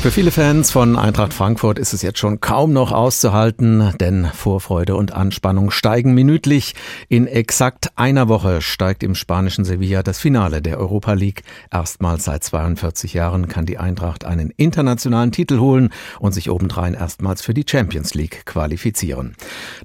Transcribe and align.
Für 0.00 0.10
viele 0.10 0.30
Fans 0.30 0.70
von 0.70 0.96
Eintracht 0.96 1.34
Frankfurt 1.34 1.78
ist 1.78 1.92
es 1.92 2.00
jetzt 2.00 2.18
schon 2.18 2.40
kaum 2.40 2.72
noch 2.72 2.90
auszuhalten, 2.90 3.92
denn 4.00 4.24
Vorfreude 4.32 4.96
und 4.96 5.12
Anspannung 5.12 5.70
steigen 5.70 6.14
minütlich. 6.14 6.74
In 7.10 7.26
exakt 7.26 7.90
einer 7.96 8.26
Woche 8.26 8.62
steigt 8.62 9.02
im 9.02 9.14
spanischen 9.14 9.66
Sevilla 9.66 10.02
das 10.02 10.18
Finale 10.18 10.62
der 10.62 10.78
Europa 10.78 11.12
League. 11.12 11.42
Erstmals 11.70 12.24
seit 12.24 12.42
42 12.42 13.12
Jahren 13.12 13.46
kann 13.48 13.66
die 13.66 13.76
Eintracht 13.76 14.24
einen 14.24 14.48
internationalen 14.56 15.32
Titel 15.32 15.58
holen 15.58 15.90
und 16.18 16.32
sich 16.32 16.48
obendrein 16.48 16.94
erstmals 16.94 17.42
für 17.42 17.52
die 17.52 17.66
Champions 17.68 18.14
League 18.14 18.46
qualifizieren. 18.46 19.34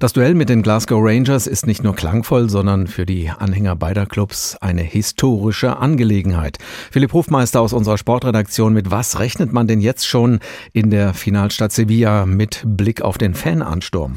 Das 0.00 0.14
Duell 0.14 0.32
mit 0.32 0.48
den 0.48 0.62
Glasgow 0.62 0.98
Rangers 1.02 1.46
ist 1.46 1.66
nicht 1.66 1.84
nur 1.84 1.94
klangvoll, 1.94 2.48
sondern 2.48 2.86
für 2.86 3.04
die 3.04 3.28
Anhänger 3.28 3.76
beider 3.76 4.06
Clubs 4.06 4.56
eine 4.62 4.82
historische 4.82 5.76
Angelegenheit. 5.76 6.56
Philipp 6.90 7.12
Hofmeister 7.12 7.60
aus 7.60 7.74
unserer 7.74 7.98
Sportredaktion, 7.98 8.72
mit 8.72 8.90
was 8.90 9.18
rechnet 9.18 9.52
man 9.52 9.66
denn 9.66 9.82
jetzt 9.82 10.05
schon 10.06 10.40
in 10.72 10.90
der 10.90 11.14
Finalstadt 11.14 11.72
Sevilla 11.72 12.26
mit 12.26 12.62
Blick 12.64 13.02
auf 13.02 13.18
den 13.18 13.34
Fanansturm? 13.34 14.16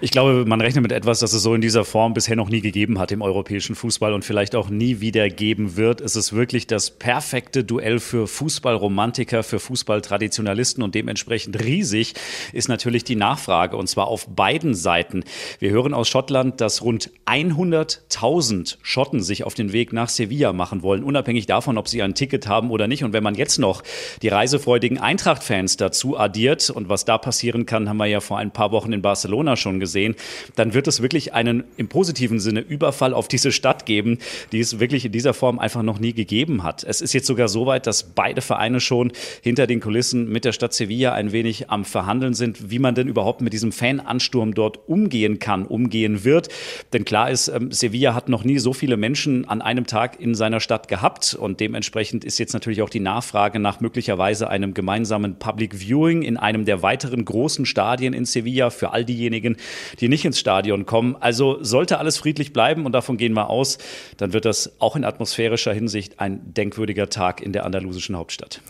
Ich 0.00 0.12
glaube, 0.12 0.44
man 0.46 0.60
rechnet 0.60 0.82
mit 0.82 0.92
etwas, 0.92 1.18
das 1.18 1.32
es 1.32 1.42
so 1.42 1.54
in 1.54 1.60
dieser 1.60 1.84
Form 1.84 2.14
bisher 2.14 2.36
noch 2.36 2.48
nie 2.48 2.60
gegeben 2.60 3.00
hat 3.00 3.10
im 3.10 3.20
europäischen 3.20 3.74
Fußball 3.74 4.12
und 4.12 4.24
vielleicht 4.24 4.54
auch 4.54 4.68
nie 4.68 5.00
wieder 5.00 5.28
geben 5.28 5.74
wird. 5.74 6.00
Es 6.00 6.14
ist 6.14 6.32
wirklich 6.32 6.68
das 6.68 6.92
perfekte 6.92 7.64
Duell 7.64 7.98
für 7.98 8.28
Fußballromantiker, 8.28 9.42
für 9.42 9.58
Fußballtraditionalisten 9.58 10.84
und 10.84 10.94
dementsprechend 10.94 11.64
riesig 11.64 12.14
ist 12.52 12.68
natürlich 12.68 13.02
die 13.02 13.16
Nachfrage 13.16 13.76
und 13.76 13.88
zwar 13.88 14.06
auf 14.06 14.28
beiden 14.28 14.76
Seiten. 14.76 15.24
Wir 15.58 15.70
hören 15.70 15.94
aus 15.94 16.06
Schottland, 16.06 16.60
dass 16.60 16.80
rund 16.82 17.10
100.000 17.26 18.76
Schotten 18.82 19.20
sich 19.20 19.42
auf 19.42 19.54
den 19.54 19.72
Weg 19.72 19.92
nach 19.92 20.10
Sevilla 20.10 20.52
machen 20.52 20.82
wollen, 20.84 21.02
unabhängig 21.02 21.46
davon, 21.46 21.76
ob 21.76 21.88
sie 21.88 22.02
ein 22.02 22.14
Ticket 22.14 22.46
haben 22.46 22.70
oder 22.70 22.86
nicht. 22.86 23.02
Und 23.02 23.12
wenn 23.12 23.24
man 23.24 23.34
jetzt 23.34 23.58
noch 23.58 23.82
die 24.22 24.28
reisefreudigen 24.28 24.98
Eintracht-Fans 24.98 25.76
dazu 25.76 26.16
addiert 26.16 26.70
und 26.70 26.88
was 26.88 27.04
da 27.04 27.18
passieren 27.18 27.66
kann, 27.66 27.88
haben 27.88 27.96
wir 27.96 28.06
ja 28.06 28.20
vor 28.20 28.38
ein 28.38 28.52
paar 28.52 28.70
Wochen 28.70 28.92
in 28.92 29.02
Barcelona 29.02 29.56
schon 29.56 29.80
gesehen 29.80 29.87
gesehen, 29.88 30.14
dann 30.54 30.74
wird 30.74 30.86
es 30.86 31.00
wirklich 31.00 31.32
einen 31.32 31.64
im 31.78 31.88
positiven 31.88 32.40
Sinne 32.40 32.60
Überfall 32.60 33.14
auf 33.14 33.26
diese 33.26 33.52
Stadt 33.52 33.86
geben, 33.86 34.18
die 34.52 34.60
es 34.60 34.80
wirklich 34.80 35.06
in 35.06 35.12
dieser 35.12 35.32
Form 35.32 35.58
einfach 35.58 35.82
noch 35.82 35.98
nie 35.98 36.12
gegeben 36.12 36.62
hat. 36.62 36.84
Es 36.84 37.00
ist 37.00 37.14
jetzt 37.14 37.26
sogar 37.26 37.48
so 37.48 37.64
weit, 37.64 37.86
dass 37.86 38.02
beide 38.02 38.42
Vereine 38.42 38.80
schon 38.80 39.12
hinter 39.42 39.66
den 39.66 39.80
Kulissen 39.80 40.28
mit 40.28 40.44
der 40.44 40.52
Stadt 40.52 40.74
Sevilla 40.74 41.14
ein 41.14 41.32
wenig 41.32 41.70
am 41.70 41.86
Verhandeln 41.86 42.34
sind, 42.34 42.70
wie 42.70 42.78
man 42.78 42.94
denn 42.94 43.08
überhaupt 43.08 43.40
mit 43.40 43.54
diesem 43.54 43.72
Fanansturm 43.72 44.52
dort 44.52 44.88
umgehen 44.88 45.38
kann, 45.38 45.64
umgehen 45.64 46.24
wird. 46.24 46.48
Denn 46.92 47.06
klar 47.06 47.30
ist, 47.30 47.48
ähm, 47.48 47.72
Sevilla 47.72 48.14
hat 48.14 48.28
noch 48.28 48.44
nie 48.44 48.58
so 48.58 48.74
viele 48.74 48.98
Menschen 48.98 49.48
an 49.48 49.62
einem 49.62 49.86
Tag 49.86 50.20
in 50.20 50.34
seiner 50.34 50.60
Stadt 50.60 50.88
gehabt 50.88 51.34
und 51.34 51.60
dementsprechend 51.60 52.24
ist 52.24 52.38
jetzt 52.38 52.52
natürlich 52.52 52.82
auch 52.82 52.90
die 52.90 53.00
Nachfrage 53.00 53.58
nach 53.58 53.80
möglicherweise 53.80 54.50
einem 54.50 54.74
gemeinsamen 54.74 55.38
Public 55.38 55.74
Viewing 55.80 56.22
in 56.22 56.36
einem 56.36 56.66
der 56.66 56.82
weiteren 56.82 57.24
großen 57.24 57.64
Stadien 57.64 58.12
in 58.12 58.26
Sevilla 58.26 58.68
für 58.70 58.92
all 58.92 59.04
diejenigen, 59.04 59.56
die 60.00 60.08
nicht 60.08 60.24
ins 60.24 60.38
Stadion 60.38 60.86
kommen. 60.86 61.16
Also 61.20 61.58
sollte 61.62 61.98
alles 61.98 62.18
friedlich 62.18 62.52
bleiben 62.52 62.86
und 62.86 62.92
davon 62.92 63.16
gehen 63.16 63.34
wir 63.34 63.50
aus, 63.50 63.78
dann 64.16 64.32
wird 64.32 64.44
das 64.44 64.72
auch 64.80 64.96
in 64.96 65.04
atmosphärischer 65.04 65.72
Hinsicht 65.72 66.20
ein 66.20 66.54
denkwürdiger 66.54 67.08
Tag 67.08 67.40
in 67.40 67.52
der 67.52 67.64
andalusischen 67.64 68.16
Hauptstadt. 68.16 68.60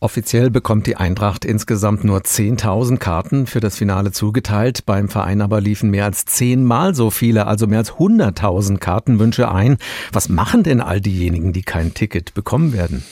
Offiziell 0.00 0.50
bekommt 0.50 0.86
die 0.86 0.96
Eintracht 0.96 1.44
insgesamt 1.44 2.04
nur 2.04 2.18
10.000 2.20 2.98
Karten 2.98 3.46
für 3.46 3.60
das 3.60 3.76
Finale 3.76 4.12
zugeteilt. 4.12 4.84
Beim 4.84 5.08
Verein 5.08 5.40
aber 5.40 5.60
liefen 5.60 5.90
mehr 5.90 6.04
als 6.04 6.26
zehnmal 6.26 6.94
so 6.94 7.10
viele, 7.10 7.46
also 7.46 7.66
mehr 7.66 7.78
als 7.78 7.92
100.000 7.92 8.78
Kartenwünsche 8.78 9.50
ein. 9.50 9.78
Was 10.12 10.28
machen 10.28 10.62
denn 10.62 10.80
all 10.80 11.00
diejenigen, 11.00 11.52
die 11.52 11.62
kein 11.62 11.94
Ticket 11.94 12.34
bekommen 12.34 12.72
werden? 12.72 13.04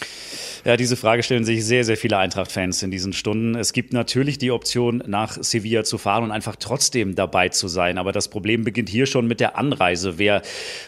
Ja, 0.66 0.78
diese 0.78 0.96
Frage 0.96 1.22
stellen 1.22 1.44
sich 1.44 1.62
sehr, 1.62 1.84
sehr 1.84 1.98
viele 1.98 2.16
Eintracht-Fans 2.16 2.82
in 2.82 2.90
diesen 2.90 3.12
Stunden. 3.12 3.54
Es 3.54 3.74
gibt 3.74 3.92
natürlich 3.92 4.38
die 4.38 4.50
Option, 4.50 5.02
nach 5.06 5.36
Sevilla 5.38 5.84
zu 5.84 5.98
fahren 5.98 6.24
und 6.24 6.30
einfach 6.30 6.56
trotzdem 6.56 7.14
dabei 7.14 7.50
zu 7.50 7.68
sein. 7.68 7.98
Aber 7.98 8.12
das 8.12 8.28
Problem 8.28 8.64
beginnt 8.64 8.88
hier 8.88 9.04
schon 9.04 9.26
mit 9.26 9.40
der 9.40 9.58
Anreise. 9.58 10.16
Wer 10.16 10.40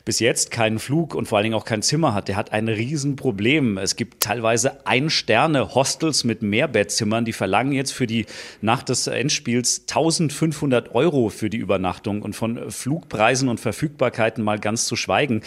bis 0.06 0.18
jetzt 0.18 0.50
keinen 0.50 0.78
Flug 0.78 1.14
und 1.14 1.28
vor 1.28 1.36
allen 1.36 1.42
Dingen 1.42 1.56
auch 1.56 1.66
kein 1.66 1.82
Zimmer 1.82 2.14
hat, 2.14 2.28
der 2.28 2.36
hat 2.36 2.52
ein 2.54 2.68
Riesenproblem. 2.68 3.76
Es 3.76 3.96
gibt 3.96 4.22
teilweise 4.22 4.86
Ein-Sterne-Hostels 4.86 6.24
mit 6.24 6.40
Mehrbettzimmern, 6.40 7.26
die 7.26 7.34
verlangen 7.34 7.72
jetzt 7.72 7.92
für 7.92 8.06
die 8.06 8.24
Nacht 8.62 8.88
des 8.88 9.06
Endspiels 9.06 9.80
1500 9.90 10.94
Euro 10.94 11.28
für 11.28 11.50
die 11.50 11.58
Übernachtung 11.58 12.22
und 12.22 12.34
von 12.34 12.70
Flugpreisen 12.70 13.50
und 13.50 13.60
Verfügbarkeiten 13.60 14.42
mal 14.42 14.58
ganz 14.58 14.86
zu 14.86 14.96
schweigen. 14.96 15.42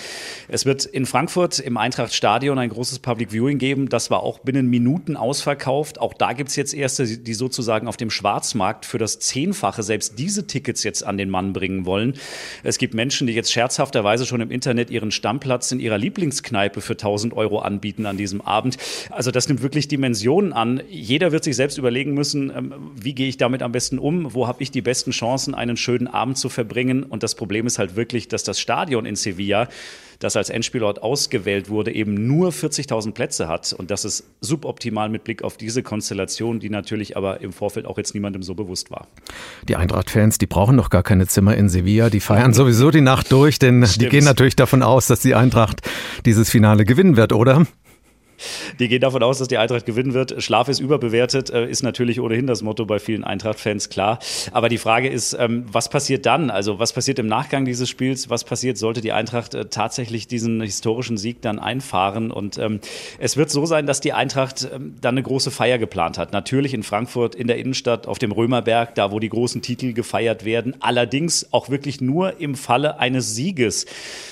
Es 0.50 0.68
wird 0.68 0.86
in 0.86 1.08
Frankfurt 1.08 1.58
im 1.58 1.78
Eintracht-Stadion 1.78 2.60
ein 2.60 2.70
großes 2.70 3.00
Public 3.00 3.32
Viewing 3.32 3.58
geben. 3.58 3.90
Das 3.90 4.12
war 4.12 4.19
war 4.20 4.26
auch 4.26 4.40
binnen 4.40 4.70
Minuten 4.70 5.16
ausverkauft. 5.16 6.02
Auch 6.02 6.14
da 6.14 6.34
gibt 6.34 6.50
es 6.50 6.58
jetzt 6.58 6.74
erste, 6.74 7.06
die 7.06 7.34
sozusagen 7.34 7.88
auf 7.88 7.96
dem 7.96 8.10
Schwarzmarkt 8.10 8.86
für 8.86 8.98
das 8.98 9.20
Zehnfache 9.20 9.82
selbst 9.82 10.20
diese 10.20 10.46
Tickets 10.46 10.84
jetzt 10.84 11.06
an 11.06 11.18
den 11.18 11.30
Mann 11.30 11.54
bringen 11.54 11.86
wollen. 11.86 12.16
Es 12.64 12.78
gibt 12.78 12.94
Menschen, 12.94 13.28
die 13.28 13.34
jetzt 13.34 13.54
scherzhafterweise 13.54 14.26
schon 14.26 14.42
im 14.42 14.52
Internet 14.52 14.90
ihren 14.90 15.12
Stammplatz 15.12 15.72
in 15.72 15.80
ihrer 15.80 15.98
Lieblingskneipe 15.98 16.82
für 16.82 16.94
1000 16.94 17.34
Euro 17.34 17.60
anbieten 17.60 18.06
an 18.06 18.18
diesem 18.18 18.42
Abend. 18.42 18.78
Also 19.10 19.32
das 19.32 19.48
nimmt 19.48 19.62
wirklich 19.62 19.88
Dimensionen 19.88 20.52
an. 20.52 20.82
Jeder 20.90 21.32
wird 21.32 21.46
sich 21.46 21.56
selbst 21.56 21.78
überlegen 21.78 22.14
müssen, 22.14 22.52
ähm, 22.54 22.74
wie 22.94 23.14
gehe 23.14 23.30
ich 23.30 23.38
damit 23.38 23.62
am 23.62 23.72
besten 23.72 24.00
um? 24.00 24.34
Wo 24.34 24.48
habe 24.48 24.62
ich 24.62 24.70
die 24.70 24.82
besten 24.82 25.12
Chancen, 25.12 25.56
einen 25.56 25.78
schönen 25.78 26.08
Abend 26.08 26.38
zu 26.38 26.50
verbringen? 26.50 27.04
Und 27.04 27.24
das 27.24 27.36
Problem 27.36 27.68
ist 27.68 27.80
halt 27.80 27.96
wirklich, 27.96 28.28
dass 28.28 28.44
das 28.44 28.60
Stadion 28.60 29.06
in 29.06 29.16
Sevilla 29.16 29.70
das 30.20 30.36
als 30.36 30.50
Endspielort 30.50 31.02
ausgewählt 31.02 31.70
wurde, 31.70 31.94
eben 31.94 32.28
nur 32.28 32.52
40.000 32.52 33.14
Plätze 33.14 33.48
hat. 33.48 33.74
Und 33.74 33.90
das 33.90 34.06
ist 34.06 34.09
suboptimal 34.42 35.10
mit 35.10 35.24
Blick 35.24 35.44
auf 35.44 35.58
diese 35.58 35.84
Konstellation, 35.84 36.60
die 36.60 36.70
natürlich 36.70 37.18
aber 37.18 37.42
im 37.42 37.52
Vorfeld 37.52 37.86
auch 37.86 37.98
jetzt 37.98 38.14
niemandem 38.14 38.44
so 38.44 38.56
bewusst 38.56 38.92
war. 38.92 39.08
Die 39.68 39.76
Eintracht-Fans, 39.76 40.38
die 40.38 40.48
brauchen 40.48 40.78
doch 40.78 40.90
gar 40.90 41.04
keine 41.04 41.28
Zimmer 41.28 41.56
in 41.56 41.70
Sevilla. 41.70 42.10
Die 42.10 42.20
feiern 42.20 42.54
sowieso 42.54 42.92
die 42.92 43.02
Nacht 43.02 43.32
durch, 43.32 43.60
denn 43.60 43.86
Stimmt. 43.86 44.02
die 44.02 44.10
gehen 44.10 44.26
natürlich 44.26 44.56
davon 44.56 44.84
aus, 44.84 45.08
dass 45.08 45.20
die 45.20 45.36
Eintracht 45.36 45.82
dieses 46.26 46.50
Finale 46.50 46.86
gewinnen 46.86 47.18
wird, 47.18 47.34
oder? 47.34 47.66
Die 48.80 48.88
gehen 48.88 49.02
davon 49.02 49.24
aus, 49.24 49.40
dass 49.40 49.48
die 49.48 49.58
Eintracht 49.58 49.86
gewinnen 49.86 50.14
wird. 50.14 50.42
Schlaf 50.42 50.70
ist 50.70 50.80
überbewertet, 50.80 51.50
äh, 51.50 51.70
ist 51.70 51.84
natürlich 51.84 52.20
ohnehin 52.20 52.48
das 52.48 52.62
Motto 52.62 52.86
bei 52.86 53.00
vielen 53.00 53.24
Eintracht-Fans, 53.24 53.90
klar. 53.90 54.20
Aber 54.52 54.70
die 54.70 54.78
Frage 54.78 55.10
ist, 55.10 55.34
ähm, 55.34 55.66
was 55.72 55.90
passiert 55.90 56.26
dann? 56.26 56.50
Also 56.50 56.80
was 56.80 56.94
passiert 56.94 57.20
im 57.20 57.28
Nachgang 57.28 57.66
dieses 57.66 57.90
Spiels? 57.90 58.30
Was 58.30 58.44
passiert, 58.44 58.78
sollte 58.78 59.02
die 59.02 59.12
Eintracht 59.12 59.54
äh, 59.54 59.66
tatsächlich 59.66 60.28
diesen 60.28 60.62
historischen 60.62 61.18
Sieg 61.18 61.42
dann 61.42 61.60
einfahren? 61.60 62.32
Und 62.32 62.58
ähm, 62.58 62.80
es 63.18 63.38
wird 63.38 63.50
so 63.50 63.66
sein, 63.66 63.86
dass 63.86 64.00
die 64.00 64.14
Eintracht 64.14 64.68
ähm, 64.74 64.96
dann 65.02 65.16
eine 65.16 65.24
große 65.24 65.52
Feier 65.52 65.78
geplant 65.78 66.18
hat. 66.18 66.34
Natürlich 66.34 66.74
in 66.74 66.84
Frankfurt, 66.84 67.36
in 67.36 67.48
der 67.48 67.58
Innenstadt, 67.58 68.08
auf 68.08 68.20
dem 68.20 68.32
Römerberg, 68.32 68.96
da 68.96 69.12
wo 69.12 69.20
die 69.20 69.30
großen 69.30 69.62
Titel 69.62 69.94
gefeiert 69.94 70.46
werden. 70.46 70.76
Allerdings 70.80 71.52
auch 71.52 71.70
wirklich 71.70 72.02
nur 72.02 72.40
im 72.40 72.56
Falle 72.56 73.00
eines 73.00 73.36
Sieges. 73.36 73.86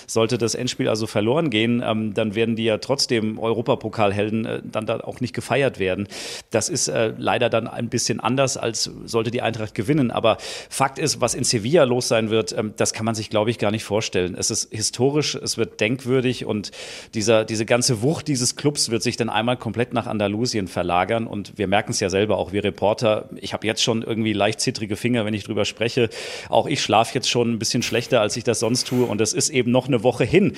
Sollte 0.07 0.37
das 0.37 0.55
Endspiel 0.55 0.87
also 0.87 1.07
verloren 1.07 1.49
gehen, 1.49 1.79
dann 2.13 2.35
werden 2.35 2.55
die 2.55 2.63
ja 2.63 2.77
trotzdem 2.77 3.39
Europapokal 3.39 3.96
Pokalhelden 3.97 4.45
äh, 4.45 4.61
dann 4.63 4.85
da 4.85 4.99
auch 4.99 5.19
nicht 5.21 5.33
gefeiert 5.33 5.79
werden. 5.79 6.07
Das 6.51 6.69
ist 6.69 6.87
äh, 6.87 7.13
leider 7.17 7.49
dann 7.49 7.67
ein 7.67 7.89
bisschen 7.89 8.19
anders, 8.19 8.55
als 8.55 8.91
sollte 9.05 9.31
die 9.31 9.41
Eintracht 9.41 9.73
gewinnen. 9.73 10.11
Aber 10.11 10.37
Fakt 10.69 10.99
ist, 10.99 11.19
was 11.19 11.33
in 11.33 11.43
Sevilla 11.43 11.83
los 11.83 12.07
sein 12.07 12.29
wird, 12.29 12.55
ähm, 12.55 12.73
das 12.77 12.93
kann 12.93 13.05
man 13.05 13.15
sich, 13.15 13.29
glaube 13.29 13.49
ich, 13.49 13.57
gar 13.57 13.71
nicht 13.71 13.83
vorstellen. 13.83 14.35
Es 14.37 14.51
ist 14.51 14.71
historisch, 14.71 15.35
es 15.35 15.57
wird 15.57 15.81
denkwürdig 15.81 16.45
und 16.45 16.71
dieser, 17.15 17.43
diese 17.43 17.65
ganze 17.65 18.01
Wucht 18.03 18.27
dieses 18.27 18.55
Clubs 18.55 18.89
wird 18.91 19.01
sich 19.01 19.17
dann 19.17 19.29
einmal 19.29 19.57
komplett 19.57 19.93
nach 19.93 20.05
Andalusien 20.05 20.67
verlagern. 20.67 21.25
Und 21.25 21.57
wir 21.57 21.67
merken 21.67 21.91
es 21.91 21.99
ja 21.99 22.09
selber, 22.09 22.37
auch 22.37 22.51
wir 22.51 22.63
Reporter. 22.63 23.29
Ich 23.35 23.53
habe 23.53 23.65
jetzt 23.65 23.81
schon 23.81 24.03
irgendwie 24.03 24.33
leicht 24.33 24.61
zittrige 24.61 24.95
Finger, 24.95 25.25
wenn 25.25 25.33
ich 25.33 25.43
drüber 25.43 25.65
spreche. 25.65 26.09
Auch 26.49 26.67
ich 26.67 26.81
schlafe 26.81 27.15
jetzt 27.15 27.29
schon 27.29 27.53
ein 27.53 27.59
bisschen 27.59 27.81
schlechter, 27.81 28.21
als 28.21 28.37
ich 28.37 28.43
das 28.43 28.59
sonst 28.59 28.87
tue. 28.87 29.05
Und 29.05 29.21
es 29.21 29.33
ist 29.33 29.49
eben 29.49 29.71
noch 29.71 29.87
eine 29.87 30.03
Woche 30.03 30.23
hin. 30.23 30.53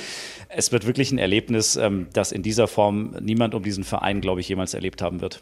Es 0.49 0.71
wird 0.71 0.87
wirklich 0.87 1.11
ein 1.11 1.19
Erlebnis, 1.19 1.75
ähm, 1.75 2.07
das 2.11 2.31
in 2.31 2.41
dieser 2.41 2.67
Form 2.67 3.15
niemand 3.21 3.53
um 3.53 3.61
diesen 3.61 3.83
Verein, 3.83 4.19
glaube 4.19 4.41
ich, 4.41 4.49
jemals 4.49 4.73
erlebt 4.73 5.01
haben 5.01 5.21
wird. 5.21 5.41